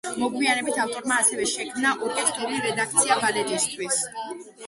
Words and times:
მოგვიანებით 0.19 0.77
ავტორმა 0.83 1.17
ასევე 1.23 1.43
შექმნა 1.51 1.91
ორკესტრული 2.07 2.63
რედაქცია 2.65 3.19
ბალეტისთვის. 3.27 4.01